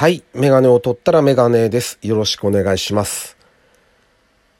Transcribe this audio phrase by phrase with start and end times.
[0.00, 0.24] はい。
[0.32, 1.98] メガネを取ったらメガネです。
[2.00, 3.36] よろしくお願いします。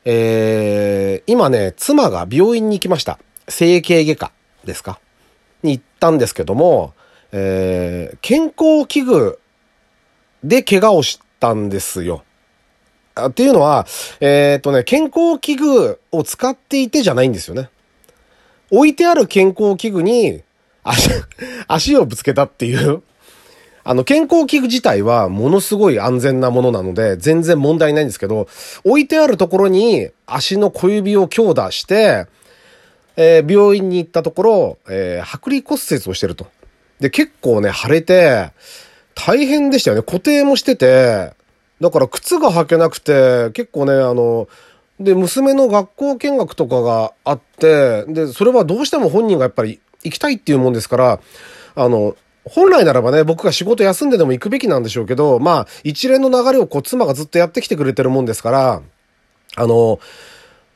[0.04, 3.18] えー、今ね、妻が病院に行きました。
[3.48, 4.32] 整形外科
[4.66, 5.00] ですか？
[5.62, 6.92] に行ったんですけども、
[7.32, 9.38] えー、健康器具
[10.44, 12.22] で怪我をしたんですよ。
[13.14, 13.86] あっていうのは、
[14.20, 17.70] えっ、とね、健康器具を使っていてじゃないんですよね。
[18.70, 20.42] 置いてある健康器具に
[20.84, 21.08] 足、
[21.66, 23.02] 足をぶつけたっていう。
[23.82, 28.48] あの、健康器具自体はものすごい安全なものなので、全然問題ないんですけど、
[28.84, 32.26] 置いてあるところに足の小指を強打して、
[33.16, 36.46] えー病院に行ったところ、えー剥離骨折をしてると。
[37.00, 38.50] で、結構ね、腫れて、
[39.14, 40.02] 大変でしたよね。
[40.02, 41.32] 固定もしてて、
[41.80, 44.48] だから靴が履けなくて、結構ね、あの、
[44.98, 51.20] で、娘の学校見学とかがあって、で、それはどうしても本人がやっぱり行きたいっていうもんですから、
[51.74, 52.16] あの、
[52.50, 58.82] 本来ならばね、僕が仕事休んででも行くべきなんでしょうけど、まあ、一連の流れをこう、妻がずっとやってきてくれてるもんですから、
[59.54, 60.00] あの、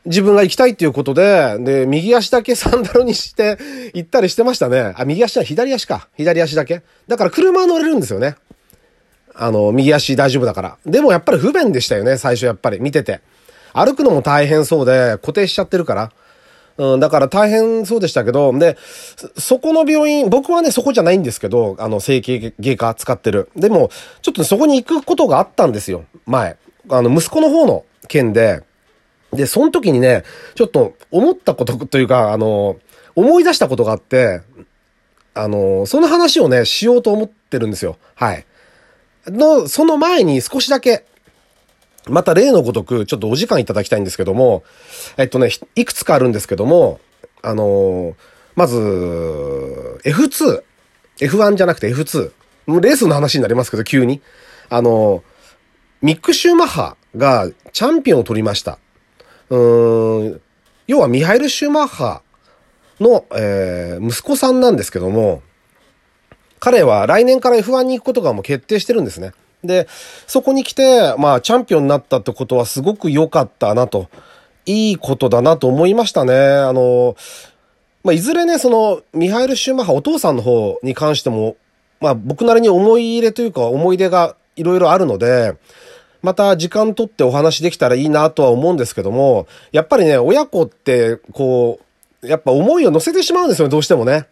[0.06, 3.58] 自分が行きたいっていうことで、で、右足だけサンダルにして
[3.92, 4.94] 行ったりしてましたね。
[4.96, 6.08] あ、右足は左足か。
[6.16, 6.82] 左足だけ。
[7.08, 8.36] だから車乗れるんですよね。
[9.34, 10.78] あの、右足大丈夫だから。
[10.86, 13.20] でもやっぱり不便でしたよね、最初やっぱり見てて。
[13.72, 16.12] 歩くのも大変そうで、固定しちゃってるから。
[16.76, 18.76] うん、だから大変そうでしたけど、で、
[19.38, 23.50] そこの病院、僕はね、そこじゃないんですけど、あの、整形外科使ってる。
[23.54, 23.90] でも、
[24.22, 26.56] ちょっとそこに行くことがあったんですよ、前。
[26.90, 28.62] あの、息子の方の件で。
[29.32, 32.76] で、その時にね、ちょっと思ったことというか、あの、
[33.14, 34.42] 思い出したことがあって、
[35.34, 37.96] あの、その話をね、しようと思ってるんですよ。
[38.14, 38.44] はい。
[39.26, 41.04] の、その前に少しだけ、
[42.08, 44.62] また例のごとく、ちょっとお時間いただきたいんですけども、
[45.16, 47.00] えっとね、いくつかあるんですけども、
[47.42, 48.16] あの
[48.54, 48.76] まず、
[50.04, 50.62] F2。
[51.18, 52.32] F1 じゃなくて F2。
[52.66, 54.20] もうレースの話になりますけど、急に。
[54.70, 55.22] あの
[56.02, 58.78] ミック・シューマッハがチャンピオンを取りました。
[59.50, 60.40] うーん、
[60.86, 62.22] 要はミハイル・シューマッハ
[63.00, 65.42] の、えー息子さんなんですけども、
[66.60, 69.32] 彼は来年から F1 に行くことがもう決定してるんですね。
[69.64, 69.88] で、
[70.26, 74.08] そこに来て、まあ、チャンピオンになったってことはすごく良かったなと。
[74.66, 76.34] いいことだなと思いましたね。
[76.34, 77.16] あの、
[78.02, 81.56] まあ、いずれね、その、ミハイル・シューマッハ、お父さんの方に関しても、
[82.00, 85.54] まあ、僕なりに思い入れというか、思い出がいろいろあるので、
[86.22, 91.80] また時間取ってお話できたらいいなとは思うんですけども、やっぱりね、親子って、こ
[92.22, 94.26] う、やっぱ思いを乗せてしまうんですよね、どうしてもね。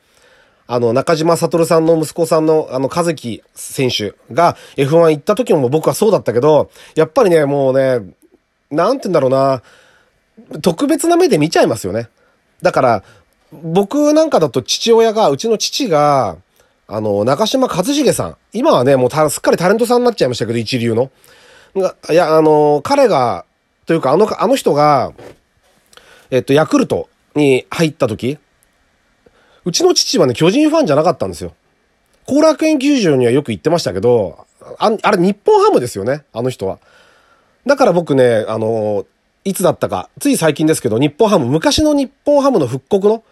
[0.67, 8.01] あの、中島悟さんの息子さんの、あの、和樹選手が F1 行った時も僕はそうだったけど、やっぱりね、もうね、
[8.71, 9.63] なんて言うんだろうな、
[10.61, 12.09] 特別な目で見ちゃいますよね。
[12.63, 13.05] だから、
[13.53, 16.37] 僕なんかだと父親が、うちの父が、
[16.89, 18.37] あの、中島和重さん。
[18.53, 21.11] 今はね、もうたすっかりタレントさんになっちゃいましたけど、一流の。
[21.75, 23.45] いや、あの、彼が、
[23.87, 25.13] というか、あの、あの人が、
[26.31, 28.39] えっと、ヤクルトに入った時、
[29.65, 31.53] うちの父はね、巨人ファンじゃなかったんですよ。
[32.27, 34.47] 後楽園球場にはよく行ってましたけど、
[34.79, 36.79] ああれ日本ハムですよね、あの人は。
[37.67, 39.07] だから僕ね、あの、
[39.45, 43.25] いつだったか、つい最近ですけど、日本ハム、昔の日本ハムの復刻の、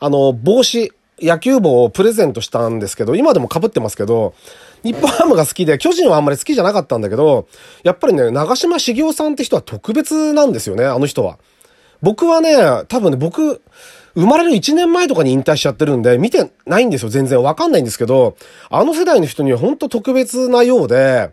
[0.00, 4.34] あの、帽子、野球帽をプレゼントしたんですけど、今でも被ってますけど、
[4.82, 7.46] 日本ハムが好きで、巨人はあんまり好きじゃなかったんだけど、
[7.84, 11.38] やっぱりね、長嶋茂雄さんって人は特別なんですよね、あの人は。
[12.02, 12.56] 僕はね、
[12.88, 13.62] 多分ね、僕、
[14.14, 17.42] 生まれる1年前とかに引退しちゃってるんで、見てないんですよ、全然。
[17.42, 18.36] わかんないんですけど、
[18.70, 21.30] あの世代の人には本当特別なようで、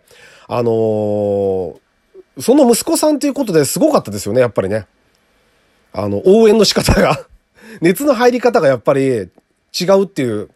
[0.48, 1.82] あのー
[2.38, 4.86] その息子さんということですごかったですよね、やっぱりね。
[5.92, 7.26] あの、応援の仕方が、
[7.80, 9.28] 熱の入り方がやっぱり違
[9.98, 10.48] うっていう、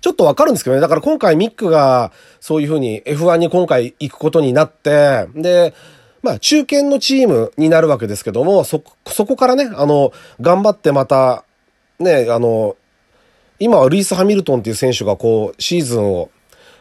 [0.00, 0.82] ちょっとわかるんですけどね。
[0.82, 5.72] だから今回ミックがそういうふうに F1 に今回行くことになって、で、
[6.22, 11.44] まあ中堅のチームになるわけですけども、そ、そこからね、あの、頑張ってまた、
[11.98, 12.76] ね、あの、
[13.58, 16.30] 今はルイス・ハミルトンっていう選手がこう、シーズンを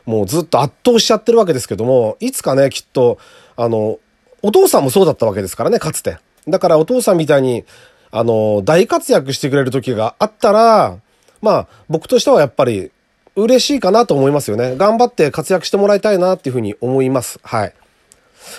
[0.05, 3.17] もうずっと圧倒しちゃってるわけですけども、いつかね、きっと、
[3.55, 3.99] あの、
[4.41, 6.17] お父さんもそうだったわけですからね、かつて。
[6.47, 7.65] だからお父さんみたいに、
[8.11, 10.99] あの、大活躍してくれる時があったら、
[11.41, 12.91] まあ、僕としてはやっぱり、
[13.35, 14.75] 嬉しいかなと思いますよね。
[14.77, 17.39] 頑張って活躍してもらいたいなっていうふうに思います。
[17.43, 17.73] はい。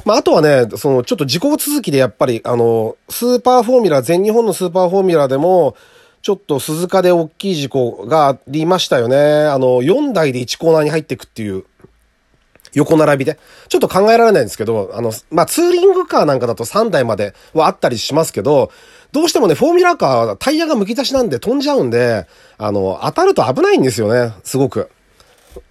[0.05, 5.77] まあ、あとはね、その、ちょっと事故続きでやっぱり、あの、スーパーフォーミュラ、全日本のスーパーフォーミュラでも、
[6.23, 9.17] ちょっと鈴鹿で大きい事故がありましたよね。
[9.17, 11.65] あの、4台で1コーナーに入っていくっていう、
[12.75, 13.38] 横並びで。
[13.69, 18.71] ちょっと考えられないんですけど、あの、まあ、ツーリングカーなんかだと3台まではあったりしますけど、
[19.12, 22.27] どうしてもね、フォーミュラカーはタイヤが剥き出しなんで飛んじゃうんで、
[22.59, 24.91] あの、当たると危ないんですよね、すごく。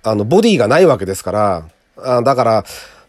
[0.04, 1.66] あの、ボディがないわけですから。
[1.98, 2.66] あだから、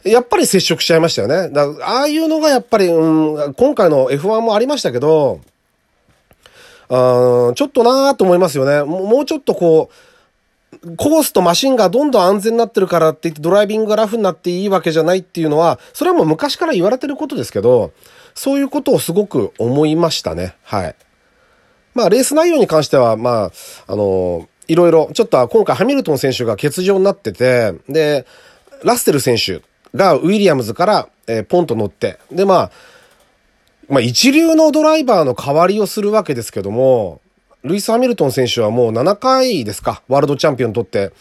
[0.06, 1.48] やっぱり接触しちゃいましたよね。
[1.50, 5.40] だああいうのがやっぱり、うん、今回の F1 もありましたけど、
[6.88, 8.84] あちょっとなーと思いますよね。
[8.84, 9.90] もうちょっとこ
[10.82, 17.92] う、コースとマシンがどんどん安全になってるからって言ってドライビングがラフになっていいわけじゃないっていうのは、それはもう昔から言われてることですけど、
[18.34, 20.54] そういうことをすごく思いましたね。
[20.62, 20.94] はい。
[21.94, 28.26] まあ、レース内容に関しては、まあ、あの、いろいろ、ちょっと今回ハミルトン選手が欠場になってて、で、
[28.84, 29.62] ラッセル選手
[29.96, 32.70] がウィリアムズから、えー、ポンと乗って、で、まあ、
[33.88, 37.20] まあ、一流のドライバーの代わりをするわけですけども、
[37.62, 41.12] ルイス・ハミルトン選手はもう7回ですか、ワールドチャンピオン取って、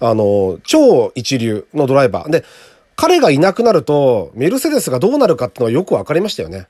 [0.00, 2.30] あの、超一流のドライバー。
[2.30, 2.44] で、
[2.96, 6.66] 彼がいなくなると、メルセデスがどうなるかっていうのはよくわかりましたよね。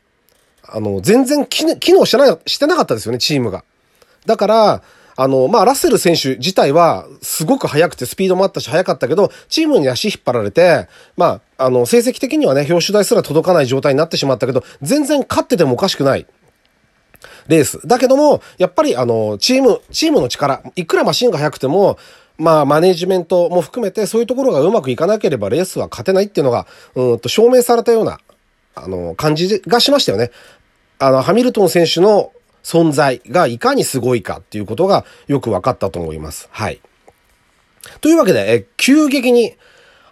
[0.66, 3.64] あの、全然機能してな、してなかったですよね、チームが。
[4.26, 4.82] だから、
[5.16, 16.26] あの、まあ、ラッセル選手自体は、すごく速くてスピードもあったし速かったけど、チームに足引っ張られて、まあ、あの、成績的にはね、表彰台すら届かない状態になってしまったけど、全然勝っててもおかしくない。
[17.46, 17.86] レース。
[17.86, 21.98] だけども、やっぱりあの、チーム、チームの力、いくらマシンが速くても、
[22.36, 28.18] まあ、マネジメントも含めて、そういうところがうまくいかなければレースは勝てないっていうのが、うんと証明されたような、
[28.74, 30.30] あの、感じがしましたよね。
[30.98, 32.32] あの、ハミルトン選手の
[32.64, 36.48] 存在がいかにすごいかっていうことがよく分かったと思います。
[36.50, 36.80] はい。
[38.00, 39.54] というわけで、え、急激に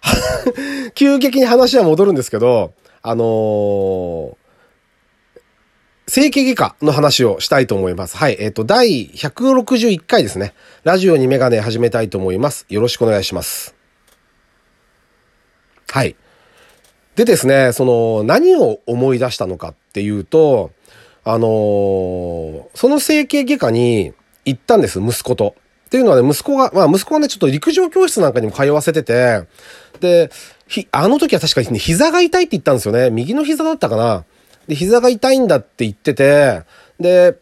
[0.95, 4.35] 急激に話は戻るんですけど、あのー、
[6.07, 8.17] 整形外科の話をしたいと思います。
[8.17, 8.37] はい。
[8.39, 10.53] えっ、ー、と、第161回ですね。
[10.83, 12.65] ラジオにメガネ始めたいと思います。
[12.69, 13.73] よろしくお願いします。
[15.89, 16.15] はい。
[17.15, 20.71] でですね、その、何を思い出したのかっていうと、
[21.25, 24.13] あのー、その整形外科に
[24.45, 25.55] 行ったんです、息子と。
[25.85, 29.43] っていうのはね、息子が、まあ息子はね、ちょっと陸上教室なんかにも通わせてて、
[29.99, 30.31] で、
[30.67, 33.09] ひ、あの時は確かにね、膝が痛いって言ったんですよね。
[33.09, 34.25] 右の膝だったかな。
[34.67, 36.63] で、膝が痛いんだって言ってて、
[36.99, 37.37] で、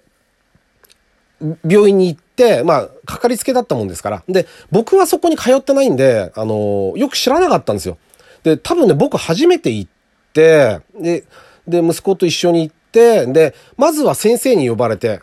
[1.67, 4.23] 病院に行って、まあ、かかりつけだったもんですから。
[4.27, 7.97] で、僕はそこに通ってないんで、あのー、よく知らなかったんですよ。
[8.43, 9.91] で、多分ね、僕初めて行っ
[10.33, 11.23] て、で、
[11.67, 15.21] で、息子と一緒に行って、で、まずは先生に呼ばれて、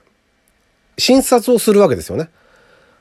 [0.98, 2.30] 診察をするわけですよね。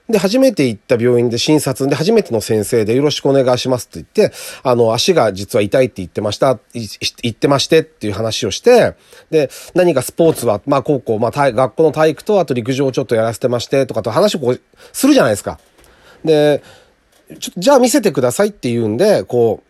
[0.10, 8.96] で、初めて行った病院で診察で初めての先生でよろしくお願いしますって言って、あの、足が実は痛いって言ってました、言ってましてっていう話をして、
[9.30, 14.62] で、何かスポーツは、まあ、高校、まあ、学校の体育と、あと陸上をちょっとやらせてまして、とかと話をこう、
[14.94, 15.60] するじゃないですか。
[16.24, 16.64] で、
[17.40, 19.62] ちょじゃあ見せてくださいって言うんで、こ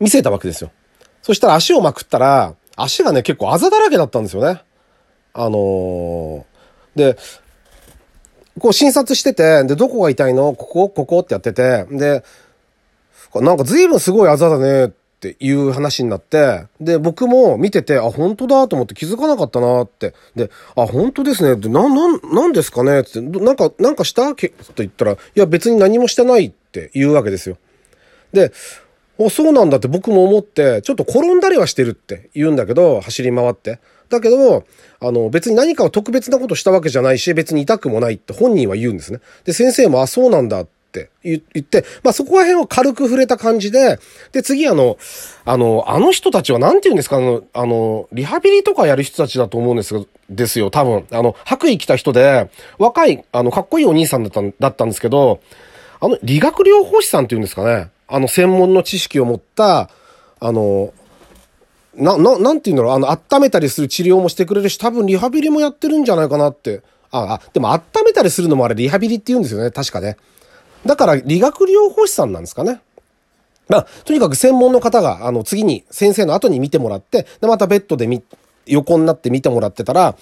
[0.00, 0.70] う、見せたわけですよ。
[1.20, 4.62] そしたら足をまくったら、足がね、結構あざだらけだったんですよね。
[5.34, 7.16] あのー、で、
[8.58, 10.54] こう診察してて、で、どこが痛いの？
[10.54, 12.22] ここここってやってて、で、
[13.34, 14.90] なんか随分すごいあざだねっ
[15.20, 20.12] ていう話になって、で、僕も見てて、あ、本当だと思って気づかなかったなって。
[20.34, 23.00] で、あ、本当ですねって、な、な、なんですかね？
[23.00, 24.34] って、なんか、なんかした？
[24.34, 24.36] と
[24.76, 27.56] 言ったら、いや別に何もしてないって言うわけですよ。
[28.34, 28.52] で、
[29.18, 33.78] お、そうなんだって僕も思って、ちょっと転んだりはしてるって言うんだけど、走り回って。
[34.08, 34.64] だけど、
[35.00, 39.20] あの、別に何かを特別なことしたわけじゃないし、別に痛くもないって本人は言うんですね。
[39.44, 43.98] で、先生も、あ、そうなんだって言って、まあそこら辺を軽く触れた感じで、
[44.32, 44.98] で、次あの、
[45.44, 51.06] あの、あの人たちは何て言うんですか、あの、あの、リハビリとかやる人たちだと思うんですがですよ、多分。
[51.10, 55.40] あの、白衣着た人で、若い、あの、かっこいいお兄さんだっただったんですけど、
[56.00, 57.88] あの、理学療法士さんって言うんですかね。
[58.14, 59.88] あの、専門の知識を持った、
[60.38, 60.92] あの、
[61.94, 66.82] な、な、なんて言うんだろう、あの、温めたりする治療もしてくれるし、多分リハビリもやってるんじゃないかなって。
[67.10, 70.16] あ、あ、でも温めたりするのもあれリハビリって言うんですよね、確かね。
[70.84, 72.80] だから理学療法士さんなんですかね。
[73.68, 78.22] まあ、とにかく専門の方が、あの、次に、先生の後に見てもらって、で、またベッドでみ、
[78.66, 80.16] 横になって見てもらってたら、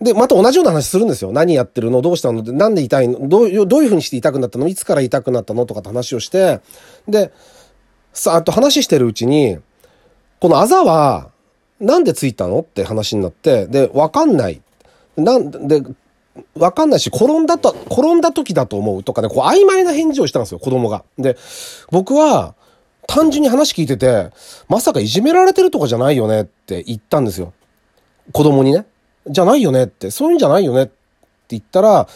[0.00, 1.32] で、また同じような話するんですよ。
[1.32, 2.02] 何やってるの？
[2.02, 2.42] どうしたの？
[2.42, 3.28] なんで痛いの？
[3.28, 4.66] どういう、どういうにして痛くなったの？
[4.66, 5.66] いつから痛くなったの？
[5.66, 6.60] とかって話をして、
[7.08, 7.32] で、
[8.12, 9.58] さあ、と話してるうちに、
[10.40, 11.30] このあざは、
[11.80, 12.60] なんでついたの？
[12.60, 14.60] って話になって、で、わかんない。
[15.16, 15.82] なんで、
[16.56, 21.04] わかんないし、転んだと、転んだ時だと思うとかね、こう曖昧な返事をしたんですよ、子供が。
[21.16, 21.36] で、
[21.90, 22.54] 僕は、
[23.06, 24.30] 単純に話聞いてて、
[24.68, 27.52] まさかいじめられてるとかじゃないよねって言ったんですよ。
[28.32, 28.86] 子供にね。
[29.26, 30.92] じゃないよねって、そういうんじゃないよねって
[31.50, 32.08] 言ったら、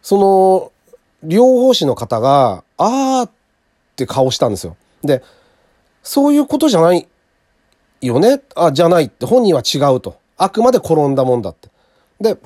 [0.00, 0.72] その、
[1.28, 3.30] 療法士の方が、あーっ
[3.96, 4.76] て顔したんですよ。
[5.02, 5.22] で、
[6.02, 7.06] そういうことじゃない
[8.00, 8.40] よね？
[8.56, 10.18] あ、じゃないって、本人は違うと。
[10.36, 11.68] あくまで転んだもんだって。
[12.20, 12.36] で、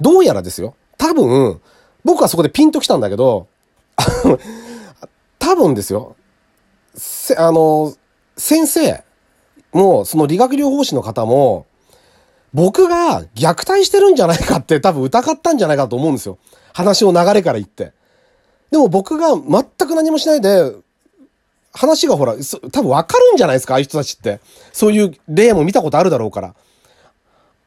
[0.00, 0.74] どうやらですよ。
[0.98, 1.60] 多分、
[2.04, 3.46] 僕はそこでピンときたんだけど、
[5.38, 6.16] 多分ですよ。
[6.94, 7.94] せ、あの、
[8.36, 9.02] 先生
[9.72, 11.66] も、その理学療法士の方も、
[12.54, 16.38] 僕が虐待してるんじゃないかって多分疑ったんじゃないかと思うんですよ。
[16.72, 17.92] 話の流れから言って。
[18.70, 20.72] でも僕が全く何もしないで、
[21.72, 22.34] 話がほら、
[22.72, 24.40] 多分わかるんじゃないですか、ああいう人たちって。
[24.72, 26.54] そういう例も見たことあるだろうから。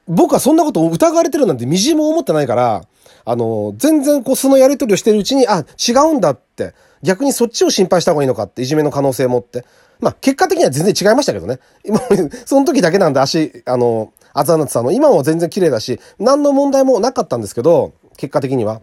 [0.08, 2.84] 僕はそんなことを疑われてるなんてみじも思ってないから、
[3.25, 6.74] あの、全然こうそのやりとりをしてるうちに、あ、違うんだって。
[7.01, 9.65] 逆にそっちを心配した方がいいのかって、いじめの可能性もって。
[10.00, 11.60] まあ、結果的には全然違いましたけどね。
[11.84, 12.00] 今、
[12.46, 14.92] その時だけなんで足、あの、あざなってたの。
[14.92, 18.82] 今も全然綺麗だし、何の問題もなかったんですけど、結果的には。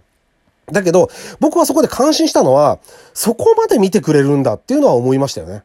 [0.71, 2.79] だけど、僕はそこで感心したのは、
[3.13, 5.63] そこまで見てくれるんだっていうのは思いましたよね。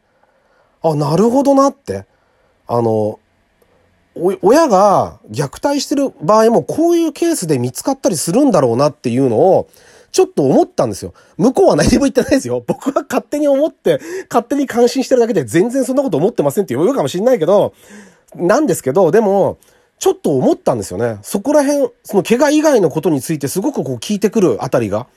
[0.84, 2.06] あ、なるほどなって。
[2.68, 3.20] あの、
[4.42, 9.70] 親が虐待してる場合もこういうケースで見つかったりするんだろうなっていうのを、
[10.12, 11.14] ちょっと思ったんですよ。
[11.38, 12.62] 向こうは何も言ってないですよ。
[12.68, 17.74] 僕は勝手に思って、勝手に感心してるだけで全然そんなこと思ってませんって言うかもしんないけど、
[18.36, 19.58] なんですけど、でも、
[20.00, 21.18] ちょっと思ったんですよね。
[21.24, 25.08] そこら辺、その怪我以外のことについてすごくこう聞いてくるあたりが。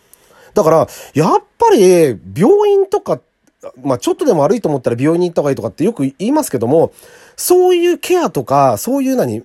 [0.55, 3.21] だから、やっぱり、病院とか、
[3.83, 6.93] まあちょっとでも悪いと思ったら病院に行った方がいいとかってよく言いますけども、
[7.37, 9.45] そういうケアとか、そういう何、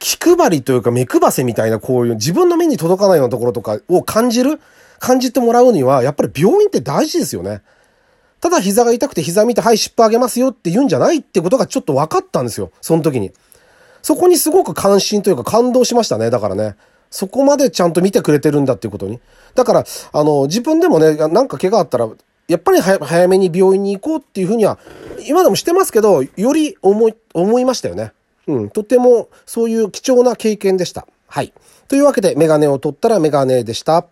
[0.00, 4.60] 気配りというか目配せみたいなこういう自分の目に届かないようなところとかを感じる
[5.00, 7.62] 感じてもらうには、やっぱり病院って大事ですよね。
[8.40, 12.70] ただ膝が痛くて膝見て、はい、尻尾あげますよって言うんじゃないってことがちょっと分かったんですよ。
[12.80, 13.32] その時に。
[14.08, 16.30] そこにすごく関心というか感動しましたね。
[16.30, 16.76] だからね。
[17.10, 19.20] そこまでちゃんと見てくれてるんだっていうことに。
[19.54, 22.08] だから、あの、自分でもね、なんか怪我あったら、
[22.48, 24.78] やっぱり早めに病院に行こうっていうふうには、
[25.26, 28.12] 今でもしてますけど、より思い、思いましたよね。
[28.46, 31.06] うん、とてもそういう貴重な経験でした。
[31.26, 31.52] はい。
[31.86, 34.06] というわけで、メガネを取ったらメガネでした。